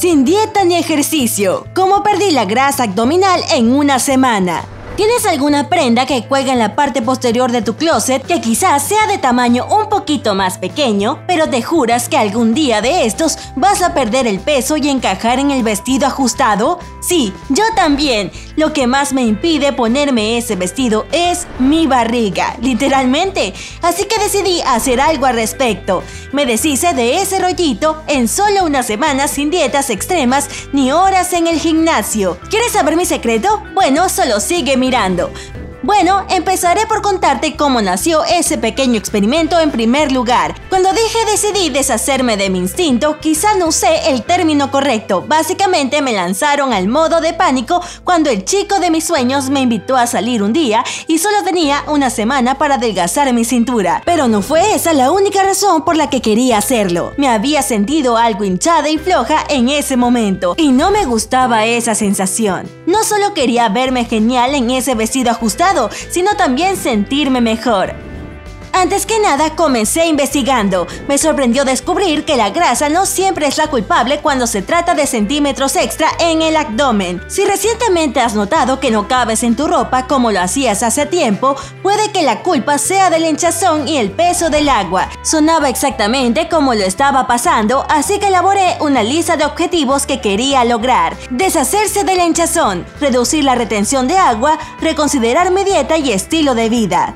sin 0.00 0.24
dieta 0.24 0.64
ni 0.64 0.76
ejercicio. 0.76 1.66
¿Cómo 1.74 2.02
perdí 2.02 2.30
la 2.30 2.46
grasa 2.46 2.84
abdominal 2.84 3.42
en 3.52 3.70
una 3.70 3.98
semana? 3.98 4.64
¿Tienes 4.96 5.26
alguna 5.26 5.68
prenda 5.68 6.06
que 6.06 6.26
cuelga 6.26 6.54
en 6.54 6.58
la 6.58 6.74
parte 6.74 7.02
posterior 7.02 7.52
de 7.52 7.60
tu 7.60 7.76
closet 7.76 8.26
que 8.26 8.40
quizás 8.40 8.82
sea 8.82 9.06
de 9.06 9.18
tamaño 9.18 9.66
un 9.66 9.90
poquito 9.90 10.34
más 10.34 10.56
pequeño, 10.56 11.22
pero 11.26 11.50
te 11.50 11.62
juras 11.62 12.08
que 12.08 12.16
algún 12.16 12.54
día 12.54 12.80
de 12.80 13.04
estos 13.04 13.36
vas 13.56 13.82
a 13.82 13.92
perder 13.92 14.26
el 14.26 14.40
peso 14.40 14.78
y 14.78 14.88
encajar 14.88 15.38
en 15.38 15.50
el 15.50 15.62
vestido 15.62 16.06
ajustado? 16.06 16.78
Sí, 17.00 17.32
yo 17.48 17.64
también. 17.74 18.30
Lo 18.56 18.74
que 18.74 18.86
más 18.86 19.14
me 19.14 19.22
impide 19.22 19.72
ponerme 19.72 20.36
ese 20.36 20.56
vestido 20.56 21.06
es 21.12 21.46
mi 21.58 21.86
barriga, 21.86 22.56
literalmente. 22.60 23.54
Así 23.80 24.04
que 24.04 24.18
decidí 24.18 24.60
hacer 24.66 25.00
algo 25.00 25.24
al 25.24 25.34
respecto. 25.34 26.02
Me 26.32 26.44
deshice 26.44 26.92
de 26.92 27.22
ese 27.22 27.38
rollito 27.38 28.02
en 28.06 28.28
solo 28.28 28.64
una 28.66 28.82
semana 28.82 29.28
sin 29.28 29.50
dietas 29.50 29.88
extremas 29.88 30.48
ni 30.72 30.92
horas 30.92 31.32
en 31.32 31.46
el 31.46 31.58
gimnasio. 31.58 32.38
¿Quieres 32.50 32.72
saber 32.72 32.96
mi 32.96 33.06
secreto? 33.06 33.62
Bueno, 33.74 34.08
solo 34.10 34.40
sigue 34.40 34.76
mi 34.76 34.90
mirando. 34.90 35.30
Bueno, 35.82 36.26
empezaré 36.28 36.86
por 36.86 37.00
contarte 37.00 37.56
cómo 37.56 37.80
nació 37.80 38.22
ese 38.24 38.58
pequeño 38.58 38.98
experimento 38.98 39.58
en 39.58 39.70
primer 39.70 40.12
lugar. 40.12 40.54
Cuando 40.68 40.92
dije 40.92 41.18
decidí 41.24 41.70
deshacerme 41.70 42.36
de 42.36 42.50
mi 42.50 42.58
instinto, 42.58 43.18
quizá 43.18 43.54
no 43.56 43.68
usé 43.68 44.10
el 44.10 44.22
término 44.22 44.70
correcto. 44.70 45.24
Básicamente 45.26 46.02
me 46.02 46.12
lanzaron 46.12 46.74
al 46.74 46.86
modo 46.86 47.22
de 47.22 47.32
pánico 47.32 47.80
cuando 48.04 48.28
el 48.28 48.44
chico 48.44 48.78
de 48.78 48.90
mis 48.90 49.04
sueños 49.04 49.48
me 49.48 49.60
invitó 49.60 49.96
a 49.96 50.06
salir 50.06 50.42
un 50.42 50.52
día 50.52 50.84
y 51.06 51.16
solo 51.16 51.42
tenía 51.44 51.82
una 51.86 52.10
semana 52.10 52.58
para 52.58 52.74
adelgazar 52.74 53.32
mi 53.32 53.46
cintura. 53.46 54.02
Pero 54.04 54.28
no 54.28 54.42
fue 54.42 54.74
esa 54.74 54.92
la 54.92 55.10
única 55.10 55.42
razón 55.42 55.82
por 55.86 55.96
la 55.96 56.10
que 56.10 56.20
quería 56.20 56.58
hacerlo. 56.58 57.14
Me 57.16 57.28
había 57.28 57.62
sentido 57.62 58.18
algo 58.18 58.44
hinchada 58.44 58.90
y 58.90 58.98
floja 58.98 59.44
en 59.48 59.70
ese 59.70 59.96
momento 59.96 60.56
y 60.58 60.72
no 60.72 60.90
me 60.90 61.06
gustaba 61.06 61.64
esa 61.64 61.94
sensación. 61.94 62.68
No 62.84 63.02
solo 63.02 63.32
quería 63.32 63.70
verme 63.70 64.04
genial 64.04 64.54
en 64.54 64.70
ese 64.70 64.94
vestido 64.94 65.30
ajustado, 65.30 65.69
sino 66.10 66.36
también 66.36 66.76
sentirme 66.76 67.40
mejor. 67.40 68.09
Antes 68.72 69.04
que 69.04 69.18
nada, 69.18 69.56
comencé 69.56 70.06
investigando. 70.06 70.86
Me 71.08 71.18
sorprendió 71.18 71.64
descubrir 71.64 72.24
que 72.24 72.36
la 72.36 72.50
grasa 72.50 72.88
no 72.88 73.04
siempre 73.04 73.46
es 73.46 73.58
la 73.58 73.66
culpable 73.66 74.20
cuando 74.20 74.46
se 74.46 74.62
trata 74.62 74.94
de 74.94 75.06
centímetros 75.06 75.76
extra 75.76 76.08
en 76.18 76.40
el 76.40 76.56
abdomen. 76.56 77.22
Si 77.28 77.44
recientemente 77.44 78.20
has 78.20 78.34
notado 78.34 78.80
que 78.80 78.90
no 78.90 79.08
cabes 79.08 79.42
en 79.42 79.56
tu 79.56 79.66
ropa 79.66 80.06
como 80.06 80.30
lo 80.30 80.40
hacías 80.40 80.82
hace 80.82 81.06
tiempo, 81.06 81.56
puede 81.82 82.10
que 82.12 82.22
la 82.22 82.42
culpa 82.42 82.78
sea 82.78 83.10
del 83.10 83.24
hinchazón 83.24 83.88
y 83.88 83.98
el 83.98 84.12
peso 84.12 84.50
del 84.50 84.68
agua. 84.68 85.08
Sonaba 85.22 85.68
exactamente 85.68 86.48
como 86.48 86.74
lo 86.74 86.84
estaba 86.84 87.26
pasando, 87.26 87.84
así 87.88 88.18
que 88.18 88.28
elaboré 88.28 88.76
una 88.80 89.02
lista 89.02 89.36
de 89.36 89.44
objetivos 89.44 90.06
que 90.06 90.20
quería 90.20 90.64
lograr. 90.64 91.16
Deshacerse 91.30 92.04
del 92.04 92.20
hinchazón, 92.20 92.86
reducir 93.00 93.44
la 93.44 93.54
retención 93.54 94.08
de 94.08 94.16
agua, 94.16 94.58
reconsiderar 94.80 95.50
mi 95.50 95.64
dieta 95.64 95.98
y 95.98 96.12
estilo 96.12 96.54
de 96.54 96.68
vida. 96.68 97.14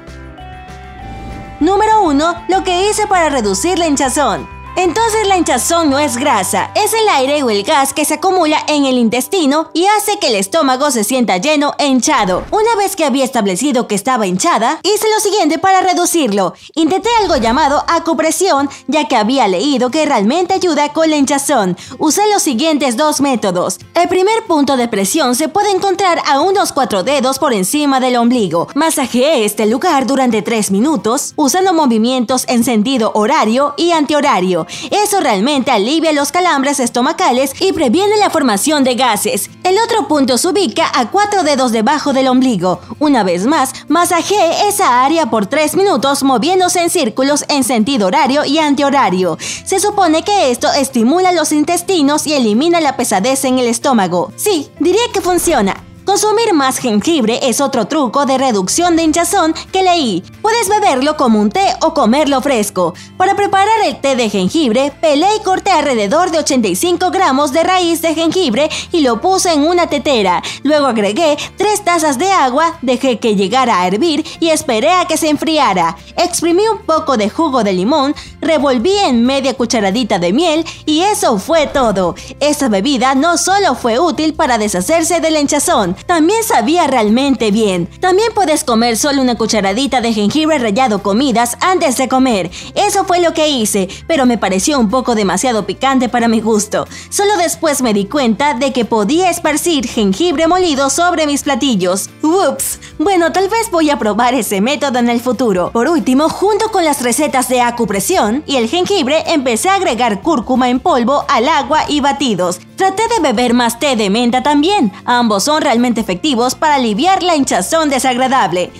Número 1.60 2.02
1. 2.02 2.44
Lo 2.48 2.64
que 2.64 2.88
hice 2.88 3.06
para 3.06 3.28
reducir 3.28 3.78
la 3.78 3.86
hinchazón. 3.86 4.53
Entonces 4.76 5.28
la 5.28 5.36
hinchazón 5.36 5.88
no 5.88 6.00
es 6.00 6.16
grasa, 6.16 6.72
es 6.74 6.92
el 6.94 7.08
aire 7.08 7.42
o 7.44 7.50
el 7.50 7.62
gas 7.62 7.92
que 7.92 8.04
se 8.04 8.14
acumula 8.14 8.58
en 8.66 8.84
el 8.86 8.98
intestino 8.98 9.70
y 9.72 9.86
hace 9.86 10.18
que 10.18 10.28
el 10.28 10.34
estómago 10.34 10.90
se 10.90 11.04
sienta 11.04 11.36
lleno 11.36 11.74
e 11.78 11.86
hinchado. 11.86 12.44
Una 12.50 12.74
vez 12.76 12.96
que 12.96 13.04
había 13.04 13.24
establecido 13.24 13.86
que 13.86 13.94
estaba 13.94 14.26
hinchada, 14.26 14.80
hice 14.82 15.06
lo 15.14 15.20
siguiente 15.20 15.58
para 15.58 15.80
reducirlo. 15.80 16.54
Intenté 16.74 17.08
algo 17.20 17.36
llamado 17.36 17.84
acupresión, 17.86 18.68
ya 18.88 19.06
que 19.06 19.16
había 19.16 19.46
leído 19.46 19.90
que 19.90 20.06
realmente 20.06 20.54
ayuda 20.54 20.92
con 20.92 21.08
la 21.08 21.16
hinchazón. 21.16 21.76
Usé 21.98 22.22
los 22.32 22.42
siguientes 22.42 22.96
dos 22.96 23.20
métodos. 23.20 23.78
El 23.94 24.08
primer 24.08 24.44
punto 24.46 24.76
de 24.76 24.88
presión 24.88 25.36
se 25.36 25.48
puede 25.48 25.70
encontrar 25.70 26.20
a 26.26 26.40
unos 26.40 26.72
cuatro 26.72 27.04
dedos 27.04 27.38
por 27.38 27.52
encima 27.52 28.00
del 28.00 28.16
ombligo. 28.16 28.66
Masajeé 28.74 29.44
este 29.44 29.66
lugar 29.66 30.06
durante 30.06 30.42
tres 30.42 30.72
minutos, 30.72 31.32
usando 31.36 31.72
movimientos 31.72 32.44
en 32.48 32.64
sentido 32.64 33.12
horario 33.14 33.74
y 33.76 33.92
antihorario. 33.92 34.63
Eso 34.90 35.20
realmente 35.20 35.70
alivia 35.70 36.12
los 36.12 36.32
calambres 36.32 36.80
estomacales 36.80 37.52
y 37.60 37.72
previene 37.72 38.16
la 38.16 38.30
formación 38.30 38.84
de 38.84 38.94
gases. 38.94 39.50
El 39.62 39.76
otro 39.78 40.08
punto 40.08 40.38
se 40.38 40.48
ubica 40.48 40.90
a 40.94 41.10
cuatro 41.10 41.42
dedos 41.42 41.72
debajo 41.72 42.12
del 42.12 42.28
ombligo. 42.28 42.80
Una 42.98 43.22
vez 43.22 43.46
más, 43.46 43.72
masajee 43.88 44.68
esa 44.68 45.04
área 45.04 45.30
por 45.30 45.46
tres 45.46 45.76
minutos 45.76 46.22
moviéndose 46.22 46.80
en 46.80 46.90
círculos 46.90 47.44
en 47.48 47.64
sentido 47.64 48.06
horario 48.06 48.44
y 48.44 48.58
antihorario. 48.58 49.38
Se 49.64 49.80
supone 49.80 50.22
que 50.22 50.50
esto 50.50 50.72
estimula 50.72 51.32
los 51.32 51.52
intestinos 51.52 52.26
y 52.26 52.34
elimina 52.34 52.80
la 52.80 52.96
pesadez 52.96 53.44
en 53.44 53.58
el 53.58 53.66
estómago. 53.66 54.32
Sí, 54.36 54.70
diría 54.80 55.02
que 55.12 55.20
funciona. 55.20 55.83
Consumir 56.04 56.52
más 56.52 56.78
jengibre 56.78 57.40
es 57.48 57.62
otro 57.62 57.86
truco 57.86 58.26
de 58.26 58.36
reducción 58.36 58.94
de 58.94 59.04
hinchazón 59.04 59.54
que 59.72 59.82
leí. 59.82 60.22
Puedes 60.42 60.68
beberlo 60.68 61.16
como 61.16 61.40
un 61.40 61.50
té 61.50 61.74
o 61.80 61.94
comerlo 61.94 62.42
fresco. 62.42 62.92
Para 63.16 63.34
preparar 63.34 63.80
el 63.86 63.98
té 64.00 64.14
de 64.14 64.28
jengibre, 64.28 64.92
pelé 65.00 65.26
y 65.36 65.42
corté 65.42 65.70
alrededor 65.70 66.30
de 66.30 66.40
85 66.40 67.10
gramos 67.10 67.52
de 67.52 67.62
raíz 67.62 68.02
de 68.02 68.14
jengibre 68.14 68.68
y 68.92 69.00
lo 69.00 69.22
puse 69.22 69.54
en 69.54 69.62
una 69.66 69.86
tetera. 69.86 70.42
Luego 70.62 70.88
agregué 70.88 71.38
3 71.56 71.84
tazas 71.84 72.18
de 72.18 72.30
agua, 72.30 72.78
dejé 72.82 73.18
que 73.18 73.34
llegara 73.34 73.80
a 73.80 73.86
hervir 73.86 74.26
y 74.40 74.50
esperé 74.50 74.90
a 74.90 75.06
que 75.06 75.16
se 75.16 75.30
enfriara. 75.30 75.96
Exprimí 76.16 76.68
un 76.68 76.80
poco 76.80 77.16
de 77.16 77.30
jugo 77.30 77.64
de 77.64 77.72
limón, 77.72 78.14
revolví 78.42 78.96
en 78.98 79.24
media 79.24 79.54
cucharadita 79.54 80.18
de 80.18 80.34
miel 80.34 80.66
y 80.84 81.00
eso 81.00 81.38
fue 81.38 81.66
todo. 81.66 82.14
Esta 82.40 82.68
bebida 82.68 83.14
no 83.14 83.38
solo 83.38 83.74
fue 83.74 83.98
útil 83.98 84.34
para 84.34 84.58
deshacerse 84.58 85.20
del 85.20 85.38
hinchazón, 85.38 85.93
también 86.06 86.42
sabía 86.44 86.86
realmente 86.86 87.50
bien. 87.50 87.86
También 88.00 88.32
puedes 88.34 88.64
comer 88.64 88.96
solo 88.96 89.22
una 89.22 89.36
cucharadita 89.36 90.00
de 90.00 90.12
jengibre 90.12 90.58
rallado 90.58 91.02
comidas 91.02 91.56
antes 91.60 91.96
de 91.96 92.08
comer. 92.08 92.50
Eso 92.74 93.04
fue 93.04 93.20
lo 93.20 93.32
que 93.34 93.48
hice, 93.48 93.88
pero 94.06 94.26
me 94.26 94.38
pareció 94.38 94.78
un 94.78 94.90
poco 94.90 95.14
demasiado 95.14 95.66
picante 95.66 96.08
para 96.08 96.28
mi 96.28 96.40
gusto. 96.40 96.86
Solo 97.10 97.36
después 97.36 97.82
me 97.82 97.94
di 97.94 98.06
cuenta 98.06 98.54
de 98.54 98.72
que 98.72 98.84
podía 98.84 99.30
esparcir 99.30 99.88
jengibre 99.88 100.46
molido 100.46 100.90
sobre 100.90 101.26
mis 101.26 101.42
platillos. 101.42 102.10
Ups. 102.22 102.78
Bueno, 102.98 103.32
tal 103.32 103.48
vez 103.48 103.70
voy 103.70 103.90
a 103.90 103.98
probar 103.98 104.34
ese 104.34 104.60
método 104.60 104.98
en 104.98 105.08
el 105.08 105.20
futuro. 105.20 105.70
Por 105.72 105.88
último, 105.88 106.28
junto 106.28 106.70
con 106.70 106.84
las 106.84 107.02
recetas 107.02 107.48
de 107.48 107.60
acupresión 107.60 108.42
y 108.46 108.56
el 108.56 108.68
jengibre, 108.68 109.24
empecé 109.26 109.68
a 109.68 109.74
agregar 109.74 110.22
cúrcuma 110.22 110.68
en 110.68 110.80
polvo 110.80 111.24
al 111.28 111.48
agua 111.48 111.84
y 111.88 112.00
batidos. 112.00 112.60
Traté 112.76 113.02
de 113.08 113.20
beber 113.20 113.54
más 113.54 113.78
té 113.78 113.96
de 113.96 114.10
menta 114.10 114.42
también. 114.42 114.92
Ambos 115.04 115.44
son 115.44 115.62
realmente 115.62 116.00
efectivos 116.00 116.54
para 116.54 116.74
aliviar 116.74 117.22
la 117.22 117.36
hinchazón 117.36 117.88
desagradable. 117.88 118.70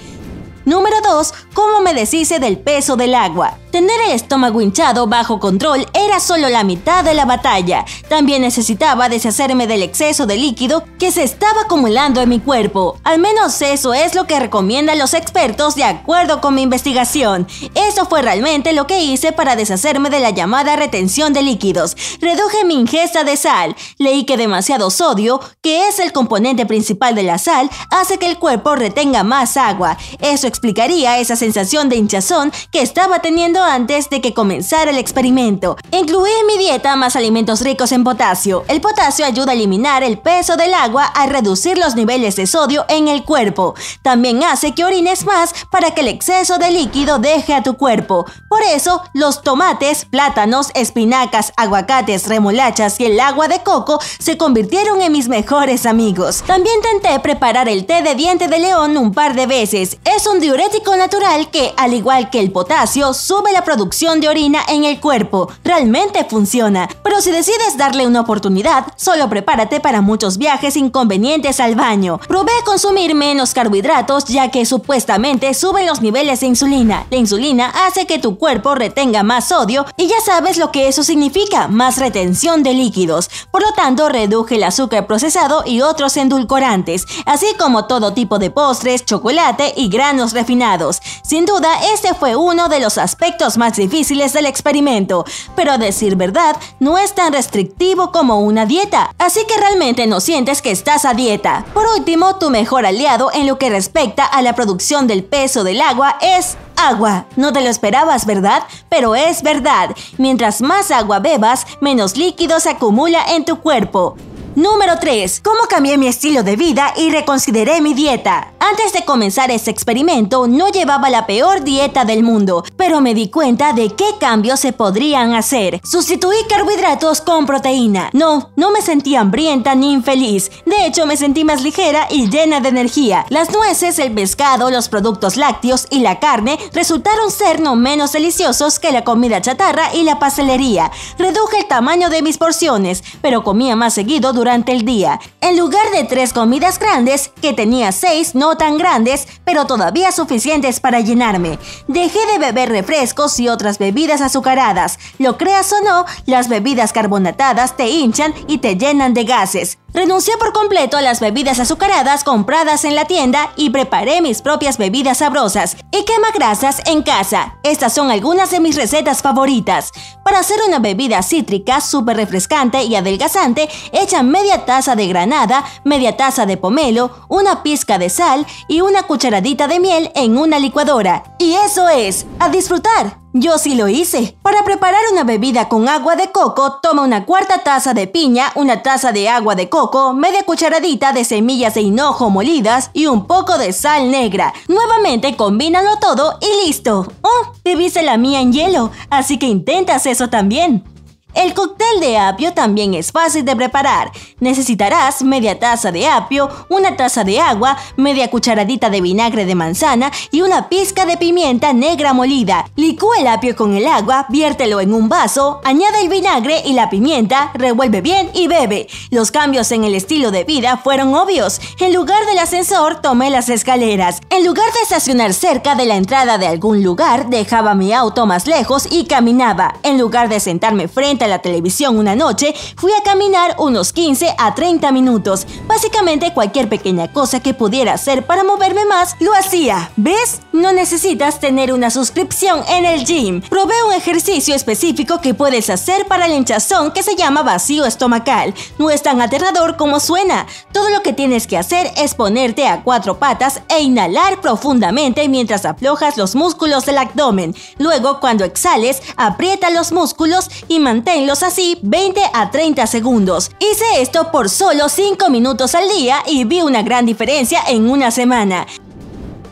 Número 0.65 0.97
2. 1.03 1.32
¿Cómo 1.55 1.81
me 1.81 1.94
deshice 1.94 2.38
del 2.41 2.59
peso 2.59 2.97
del 2.97 3.15
agua? 3.15 3.59
Tener 3.75 4.01
el 4.03 4.12
estómago 4.12 4.61
hinchado 4.61 5.09
bajo 5.09 5.41
control 5.41 5.85
era 5.95 6.21
solo 6.21 6.49
la 6.49 6.62
mitad 6.62 7.03
de 7.03 7.12
la 7.12 7.25
batalla. 7.25 7.85
También 8.09 8.43
necesitaba 8.43 9.09
deshacerme 9.09 9.67
del 9.67 9.83
exceso 9.83 10.27
de 10.27 10.37
líquido 10.37 10.85
que 10.97 11.11
se 11.11 11.25
estaba 11.25 11.62
acumulando 11.62 12.21
en 12.21 12.29
mi 12.29 12.39
cuerpo. 12.39 13.01
Al 13.03 13.19
menos 13.19 13.61
eso 13.62 13.93
es 13.93 14.15
lo 14.15 14.29
que 14.29 14.39
recomiendan 14.39 15.01
los 15.01 15.12
expertos 15.12 15.75
de 15.75 15.83
acuerdo 15.83 16.41
con 16.41 16.55
mi 16.55 16.62
investigación. 16.62 17.49
Eso 17.75 18.07
fue 18.07 18.23
realmente 18.23 18.75
lo 18.75 18.87
que 18.87 19.03
hice 19.03 19.33
para 19.33 19.57
deshacerme 19.57 20.09
de 20.09 20.21
la 20.21 20.31
llamada 20.31 20.77
retención 20.77 21.33
de 21.33 21.43
líquidos. 21.43 21.97
Reduje 22.21 22.65
mi 22.65 22.75
ingesta 22.75 23.25
de 23.25 23.37
sal. 23.37 23.75
Leí 23.99 24.23
que 24.23 24.37
demasiado 24.37 24.89
sodio, 24.93 25.41
que 25.62 25.89
es 25.89 25.99
el 25.99 26.12
componente 26.12 26.65
principal 26.65 27.17
de 27.17 27.25
la 27.25 27.39
sal, 27.39 27.69
hace 27.91 28.19
que 28.19 28.27
el 28.27 28.39
cuerpo 28.39 28.77
retenga 28.77 29.25
más 29.25 29.56
agua. 29.56 29.99
Eso 30.21 30.47
explicaría 30.47 31.19
esa 31.19 31.35
sensación 31.35 31.89
de 31.89 31.97
hinchazón 31.97 32.53
que 32.71 32.81
estaba 32.81 33.19
teniendo 33.19 33.63
antes 33.64 34.10
de 34.10 34.20
que 34.20 34.34
comenzara 34.34 34.91
el 34.91 34.98
experimento. 34.98 35.76
Incluí 35.91 36.30
en 36.41 36.47
mi 36.47 36.58
dieta 36.58 36.94
más 36.97 37.16
alimentos 37.16 37.61
ricos 37.62 37.93
en 37.93 38.05
potasio. 38.05 38.64
El 38.69 38.81
potasio 38.81 39.25
ayuda 39.26 39.52
a 39.52 39.55
eliminar 39.55 40.02
el 40.02 40.19
peso 40.19 40.56
del 40.56 40.75
agua 40.75 41.05
al 41.05 41.31
reducir 41.31 41.78
los 41.78 41.94
niveles 41.94 42.37
de 42.37 42.46
sodio 42.46 42.84
en 42.88 43.08
el 43.08 43.25
cuerpo. 43.25 43.75
También 44.02 44.43
hace 44.43 44.75
que 44.75 44.84
orines 44.84 45.25
más 45.25 45.55
para 45.70 45.93
que 45.93 46.02
el 46.02 46.08
exceso 46.08 46.58
de 46.58 46.70
líquido 46.70 47.19
deje 47.19 47.55
a 47.55 47.62
tu 47.62 47.76
cuerpo. 47.76 48.26
Por 48.49 48.62
eso, 48.62 49.02
los 49.14 49.43
tomates, 49.43 50.05
plátanos, 50.05 50.70
espinacas, 50.75 51.52
aguacates, 51.56 52.28
remolachas 52.28 53.00
y 53.00 53.06
el 53.06 53.20
agua 53.20 53.49
de 53.49 53.62
coco 53.62 53.99
se 54.19 54.37
convirtieron 54.37 55.00
en 55.00 55.12
mis 55.12 55.28
mejores 55.28 55.87
amigos. 55.87 56.43
También 56.46 56.76
intenté 56.76 57.19
preparar 57.20 57.69
el 57.69 57.87
té 57.87 58.02
de 58.02 58.14
diente 58.14 58.49
de 58.49 58.58
león 58.58 58.96
un 58.96 59.12
par 59.12 59.34
de 59.34 59.46
veces. 59.46 59.99
Es 60.05 60.26
un 60.26 60.40
diurético 60.40 60.94
natural 60.96 61.50
que, 61.50 61.72
al 61.76 61.94
igual 61.94 62.31
que 62.31 62.40
el 62.40 62.52
potasio, 62.52 63.14
sube 63.14 63.54
la 63.55 63.65
producción 63.65 64.21
de 64.21 64.29
orina 64.29 64.61
en 64.69 64.85
el 64.85 64.99
cuerpo. 64.99 65.49
Realmente 65.62 66.27
funciona. 66.29 66.89
Pero 67.05 67.21
si 67.21 67.31
decides 67.31 67.79
darle 67.79 68.05
una 68.05 68.23
oportunidad, 68.23 68.87
solo 68.97 69.29
prepárate 69.29 69.79
para 69.79 70.01
muchos 70.01 70.39
viajes 70.39 70.77
inconvenientes 70.77 71.61
al 71.61 71.77
baño. 71.77 72.19
Probé 72.27 72.53
consumir 72.65 73.15
menos 73.15 73.55
carbohidratos 73.55 74.25
ya 74.25 74.51
que 74.51 74.67
supuestamente 74.67 75.55
suben 75.55 75.87
los 75.87 76.03
niveles 76.03 76.41
de 76.41 76.47
insulina. 76.47 77.06
La 77.11 77.17
insulina 77.17 77.73
hace 77.87 78.06
que 78.06 78.19
tu 78.19 78.39
cuerpo 78.39 78.75
retenga 78.75 79.23
más 79.23 79.49
sodio 79.49 79.87
y 79.97 80.09
ya 80.09 80.21
sabes 80.21 80.59
lo 80.59 80.73
que 80.73 80.89
eso 80.89 81.05
significa, 81.05 81.69
más 81.69 81.99
retención 81.99 82.65
de 82.65 82.75
líquidos. 82.75 83.31
Por 83.53 83.62
lo 83.62 83.73
tanto, 83.75 84.09
reduje 84.09 84.56
el 84.56 84.65
azúcar 84.65 85.06
procesado 85.06 85.62
y 85.65 85.81
otros 85.81 86.17
endulcorantes, 86.17 87.06
así 87.25 87.47
como 87.56 87.87
todo 87.87 88.15
tipo 88.15 88.41
de 88.41 88.51
postres, 88.51 89.05
chocolate 89.05 89.75
y 89.77 89.89
granos 89.89 90.33
refinados. 90.33 91.01
Sin 91.23 91.47
duda, 91.47 91.69
este 91.95 92.15
fue 92.15 92.35
uno 92.35 92.69
de 92.69 92.81
los 92.81 92.99
aspectos 92.99 93.44
más 93.58 93.76
difíciles 93.76 94.32
del 94.32 94.46
experimento, 94.46 95.25
pero 95.55 95.73
a 95.73 95.79
decir 95.79 96.17
verdad, 96.17 96.56
no 96.81 96.99
es 96.99 97.14
tan 97.14 97.32
restrictivo 97.32 98.11
como 98.11 98.41
una 98.41 98.67
dieta, 98.67 99.11
así 99.19 99.41
que 99.46 99.56
realmente 99.56 100.06
no 100.06 100.20
sientes 100.20 100.62
que 100.62 100.70
estás 100.70 101.05
a 101.05 101.14
dieta. 101.14 101.64
Por 101.75 101.87
último, 101.87 102.37
tu 102.37 102.50
mejor 102.50 102.87
aliado 102.87 103.31
en 103.32 103.46
lo 103.46 103.58
que 103.58 103.70
respecta 103.70 104.25
a 104.25 104.43
la 104.43 104.55
producción 104.55 105.06
del 105.06 105.25
peso 105.25 105.62
del 105.62 105.81
agua 105.81 106.17
es 106.20 106.56
agua. 106.76 107.26
No 107.37 107.52
te 107.52 107.61
lo 107.61 107.69
esperabas, 107.69 108.26
¿verdad? 108.26 108.64
Pero 108.88 109.14
es 109.14 109.43
verdad. 109.43 109.94
Mientras 110.19 110.62
más 110.62 110.91
agua 110.91 111.19
bebas, 111.19 111.67
menos 111.81 112.17
líquido 112.17 112.61
se 112.61 112.70
acumula 112.70 113.25
en 113.35 113.44
tu 113.44 113.61
cuerpo. 113.61 114.17
Número 114.56 114.99
3. 115.00 115.41
¿Cómo 115.44 115.64
cambié 115.69 115.99
mi 115.99 116.06
estilo 116.06 116.44
de 116.44 116.55
vida 116.55 116.94
y 116.96 117.11
reconsideré 117.11 117.81
mi 117.81 117.93
dieta? 117.93 118.54
Antes 118.70 118.94
de 118.94 119.05
comenzar 119.05 119.50
este 119.50 119.70
experimento 119.70 120.46
no 120.46 120.69
llevaba 120.69 121.11
la 121.11 121.26
peor 121.26 121.64
dieta 121.64 122.06
del 122.06 122.22
mundo, 122.22 122.64
pero 122.78 123.02
me 123.02 123.12
di 123.12 123.28
cuenta 123.28 123.75
de 123.75 123.90
qué 123.90 124.06
cambios 124.19 124.58
se 124.58 124.72
podrían 124.72 125.34
hacer. 125.34 125.82
Sustituí 125.84 126.38
carbohidratos 126.49 127.20
con 127.20 127.44
proteína. 127.44 128.08
No, 128.14 128.52
no 128.56 128.70
me 128.70 128.81
sentí 128.81 129.16
hambrienta 129.16 129.75
ni 129.75 129.93
infeliz. 129.93 130.50
De 130.64 130.87
hecho, 130.87 131.05
me 131.05 131.19
sentí 131.19 131.44
más 131.44 131.62
ligera 131.62 132.08
y 132.08 132.31
llena 132.31 132.61
de 132.61 132.70
energía. 132.70 133.26
Las 133.28 133.52
nueces, 133.52 133.99
el 133.99 134.14
pescado, 134.14 134.70
los 134.70 134.88
productos 134.88 135.37
lácteos 135.37 135.87
y 135.90 136.00
la 136.00 136.19
carne 136.19 136.58
resultaron 136.72 137.31
ser 137.31 137.60
no 137.60 137.76
menos 137.76 138.12
deliciosos 138.12 138.78
que 138.78 138.93
la 138.93 139.05
comida 139.05 139.43
chatarra 139.43 139.94
y 139.94 140.05
la 140.05 140.19
pastelería. 140.19 140.90
Reduje 141.19 141.58
el 141.58 141.69
tamaño 141.69 142.08
de 142.08 142.22
mis 142.22 142.38
porciones, 142.38 143.05
pero 143.20 143.44
comía 143.44 143.76
más 143.76 143.93
seguido 143.93 144.32
durante 144.32 144.72
el 144.72 144.87
día. 144.87 145.20
En 145.43 145.58
lugar 145.58 145.90
de 145.90 146.05
tres 146.05 146.32
comidas 146.32 146.78
grandes, 146.78 147.31
que 147.43 147.52
tenía 147.52 147.93
seis 147.93 148.34
no 148.34 148.55
grandes, 148.78 149.28
pero 149.44 149.66
todavía 149.66 150.11
suficientes 150.11 150.81
para 150.81 151.00
llenarme. 151.00 151.58
Dejé 151.87 152.19
de 152.32 152.38
beber 152.38 152.70
refrescos 152.70 153.38
y 153.38 153.49
otras 153.49 153.78
bebidas 153.78 154.20
azucaradas. 154.20 154.99
Lo 155.19 155.37
creas 155.37 155.72
o 155.72 155.81
no, 155.82 156.06
las 156.26 156.49
bebidas 156.49 156.93
carbonatadas 156.93 157.76
te 157.76 157.88
hinchan 157.88 158.34
y 158.49 158.58
te 158.58 158.76
llenan 158.76 159.14
de 159.14 159.25
gases. 159.25 159.78
Renuncié 159.94 160.37
por 160.38 160.52
completo 160.52 160.96
a 160.96 161.02
las 161.02 161.20
bebidas 161.20 161.61
azucaradas 161.61 162.25
compradas 162.25 162.85
en 162.85 162.96
la 162.96 163.05
tienda 163.05 163.52
y 163.55 163.70
preparé 163.70 164.20
mis 164.20 164.43
propias 164.43 164.76
bebidas 164.76 165.19
sabrosas 165.19 165.76
y 165.93 166.05
quema 166.05 166.32
grasas 166.35 166.82
en 166.87 167.05
casa. 167.05 167.58
Estas 167.62 167.94
son 167.94 168.11
algunas 168.11 168.50
de 168.50 168.58
mis 168.58 168.75
recetas 168.75 169.23
favoritas. 169.23 169.93
Para 170.25 170.41
hacer 170.41 170.58
una 170.67 170.81
bebida 170.81 171.23
cítrica 171.23 171.81
súper 171.81 172.17
refrescante 172.17 172.82
y 172.82 172.96
adelgazante, 172.96 173.69
echa 173.93 174.25
media 174.25 174.64
taza 174.64 174.96
de 174.96 175.06
granada, 175.06 175.64
media 175.85 176.17
taza 176.17 176.44
de 176.44 176.56
pomelo, 176.56 177.12
una 177.29 177.62
pizca 177.62 177.96
de 177.96 178.11
sal 178.11 178.44
y 178.67 178.81
una 178.81 179.05
cucharadita 179.05 179.69
de 179.69 179.79
miel 179.79 180.11
en 180.17 180.37
una 180.37 180.58
licuadora. 180.58 181.23
Y 181.38 181.55
eso 181.55 181.88
es, 181.88 182.26
a 182.41 182.49
disfrutar. 182.49 183.24
Yo 183.36 183.58
sí 183.58 183.75
lo 183.75 183.88
hice. 183.88 184.36
Para 184.42 184.62
preparar 184.62 185.00
una 185.10 185.25
bebida 185.25 185.69
con 185.69 185.88
agua 185.88 186.14
de 186.14 186.31
coco, 186.31 186.78
toma 186.81 187.02
una 187.02 187.26
cuarta 187.26 187.64
taza 187.64 187.92
de 187.92 188.06
piña, 188.06 188.52
una 188.54 188.81
taza 188.84 189.10
de 189.10 189.28
agua 189.28 189.56
de 189.56 189.69
coco, 189.69 190.12
media 190.12 190.44
cucharadita 190.44 191.12
de 191.12 191.25
semillas 191.25 191.75
de 191.75 191.81
hinojo 191.81 192.31
molidas 192.31 192.92
y 192.92 193.06
un 193.06 193.26
poco 193.26 193.58
de 193.58 193.72
sal 193.72 194.12
negra. 194.12 194.54
Nuevamente 194.69 195.34
combínalo 195.36 195.98
todo 196.00 196.38
y 196.40 196.64
listo. 196.64 197.08
Oh, 197.22 197.52
bebiste 197.64 198.04
la 198.04 198.19
mía 198.19 198.40
en 198.40 198.52
hielo, 198.52 198.92
así 199.10 199.36
que 199.36 199.46
intentas 199.46 200.06
eso 200.06 200.28
también. 200.28 200.94
El 201.34 201.52
cóctel 201.52 202.00
de 202.00 202.16
apio 202.16 202.54
también 202.54 202.94
es 202.94 203.10
fácil 203.10 203.44
de 203.44 203.56
preparar. 203.56 204.12
Necesitarás 204.38 205.22
media 205.22 205.58
taza 205.58 205.90
de 205.90 206.06
apio, 206.06 206.48
una 206.69 206.96
taza 206.96 207.25
de 207.25 207.40
agua, 207.40 207.76
media 207.96 208.31
cucharadita 208.31 208.88
de 208.88 209.00
vinagre 209.00 209.44
de 209.44 209.54
manzana 209.54 210.12
y 210.31 210.42
una 210.42 210.69
pizca 210.69 211.06
de 211.06 211.16
pimienta 211.16 211.72
negra 211.72 212.12
molida. 212.12 212.66
Licúa 212.76 213.19
el 213.19 213.26
apio 213.26 213.56
con 213.56 213.75
el 213.75 213.86
agua, 213.86 214.26
viértelo 214.28 214.81
en 214.81 214.94
un 214.94 215.08
vaso, 215.08 215.60
añade 215.64 216.02
el 216.02 216.08
vinagre 216.08 216.62
y 216.64 216.72
la 216.75 216.88
pimienta, 216.88 217.50
revuelve 217.54 218.00
bien 218.00 218.31
y 218.32 218.46
bebe. 218.46 218.86
Los 219.10 219.32
cambios 219.32 219.72
en 219.72 219.82
el 219.82 219.94
estilo 219.94 220.31
de 220.31 220.44
vida 220.44 220.76
fueron 220.76 221.14
obvios. 221.14 221.60
En 221.81 221.92
lugar 221.92 222.26
del 222.26 222.38
ascensor, 222.38 223.00
tomé 223.00 223.31
las 223.31 223.48
escaleras. 223.48 224.20
En 224.31 224.46
lugar 224.46 224.72
de 224.72 224.81
estacionar 224.82 225.34
cerca 225.34 225.75
de 225.75 225.86
la 225.86 225.96
entrada 225.96 226.38
de 226.38 226.46
algún 226.46 226.82
lugar, 226.84 227.28
dejaba 227.28 227.75
mi 227.75 227.92
auto 227.92 228.25
más 228.26 228.46
lejos 228.46 228.86
y 228.90 229.06
caminaba. 229.06 229.75
En 229.82 229.98
lugar 229.98 230.28
de 230.28 230.38
sentarme 230.38 230.86
frente 230.86 231.24
la 231.29 231.41
televisión 231.41 231.99
una 231.99 232.15
noche, 232.17 232.55
fui 232.76 232.93
a 232.93 233.03
caminar 233.03 233.56
unos 233.59 233.93
15 233.93 234.35
a 234.38 234.55
30 234.55 234.93
minutos. 234.93 235.47
Básicamente 235.67 236.32
cualquier 236.32 236.69
pequeña 236.69 237.12
cosa 237.12 237.41
que 237.41 237.55
pudiera 237.55 237.94
hacer 237.94 238.26
para 238.26 238.44
moverme 238.44 238.85
más, 238.85 239.17
lo 239.21 239.35
hacía. 239.35 239.91
¿Ves? 239.97 240.41
No 240.53 240.73
necesitas 240.73 241.41
tener 241.41 241.73
una 241.73 241.91
suscripción 241.91 242.62
en 242.69 242.85
el 242.85 243.05
gym. 243.05 243.41
Probé 243.43 243.75
un 243.87 243.93
ejercicio 243.93 244.55
específico 244.55 245.21
que 245.21 245.35
puedes 245.35 245.71
hacer 245.71 246.06
para 246.06 246.26
el 246.26 246.32
hinchazón 246.32 246.93
que 246.93 247.03
se 247.03 247.17
llama 247.17 247.43
vacío 247.43 247.87
estomacal. 247.87 248.55
No 248.79 248.91
es 248.91 249.03
tan 249.03 249.20
aterrador 249.20 249.77
como 249.77 250.00
suena. 250.00 250.47
Todo 250.73 250.91
lo 250.91 251.03
que 251.03 251.12
tienes 251.12 251.47
que 251.47 251.59
hacer 251.59 251.91
es 251.97 252.15
ponerte 252.15 252.67
a 252.67 252.82
cuatro 252.82 253.19
patas 253.19 253.62
e 253.69 253.82
inhalar 253.82 254.41
profundamente 254.41 255.29
mientras 255.29 255.65
aflojas 255.65 256.17
los 256.17 256.35
músculos 256.35 256.87
del 256.87 256.99
abdomen. 256.99 257.55
Luego, 257.79 258.20
cuando 258.20 258.44
exhales, 258.44 259.03
aprieta 259.17 259.70
los 259.70 259.93
músculos 259.93 260.50
y 260.69 260.79
mantén 260.79 261.13
los 261.22 261.43
así 261.43 261.78
20 261.82 262.20
a 262.32 262.50
30 262.50 262.87
segundos. 262.87 263.50
Hice 263.58 264.02
esto 264.02 264.31
por 264.31 264.50
solo 264.50 264.88
5 264.88 265.31
minutos 265.31 265.75
al 265.75 265.88
día 265.88 266.22
y 266.26 266.44
vi 266.44 266.61
una 266.61 266.82
gran 266.82 267.06
diferencia 267.06 267.61
en 267.69 267.88
una 267.88 268.11
semana. 268.11 268.66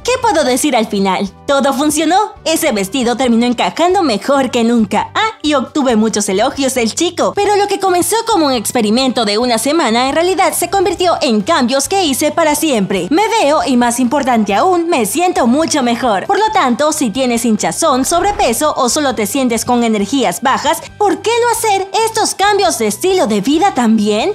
¿Qué 0.04 0.12
puedo 0.20 0.42
decir 0.42 0.74
al 0.74 0.88
final? 0.88 1.30
Todo 1.46 1.72
funcionó. 1.72 2.32
Ese 2.44 2.72
vestido 2.72 3.16
terminó 3.16 3.46
encajando 3.46 4.02
mejor 4.02 4.50
que 4.50 4.64
nunca. 4.64 5.12
Ah, 5.14 5.38
y 5.42 5.54
obtuve 5.54 5.94
muchos 5.94 6.28
elogios 6.28 6.74
del 6.74 6.92
chico. 6.92 7.32
Pero 7.36 7.54
lo 7.54 7.68
que 7.68 7.78
comenzó 7.78 8.16
como 8.26 8.46
un 8.46 8.52
experimento 8.52 9.24
de 9.24 9.38
una 9.38 9.58
semana 9.58 10.08
en 10.08 10.14
realidad 10.14 10.54
se 10.54 10.70
convirtió 10.70 11.16
en 11.20 11.40
cambios 11.40 11.88
que 11.88 12.04
hice 12.04 12.32
para 12.32 12.56
siempre. 12.56 13.06
Me 13.10 13.28
veo 13.28 13.60
y 13.64 13.76
más 13.76 14.00
importante 14.00 14.54
aún, 14.54 14.88
me 14.88 15.06
siento 15.06 15.46
mucho 15.46 15.84
mejor. 15.84 16.26
Por 16.26 16.38
lo 16.38 16.50
tanto, 16.52 16.92
si 16.92 17.10
tienes 17.10 17.44
hinchazón, 17.44 18.04
sobrepeso 18.04 18.74
o 18.76 18.88
solo 18.88 19.14
te 19.14 19.26
sientes 19.26 19.64
con 19.64 19.84
energías 19.84 20.42
bajas, 20.42 20.82
¿por 20.98 21.22
qué 21.22 21.30
no 21.42 21.50
hacer 21.50 21.88
estos 22.06 22.34
cambios 22.34 22.78
de 22.78 22.88
estilo 22.88 23.28
de 23.28 23.40
vida 23.40 23.72
también? 23.74 24.32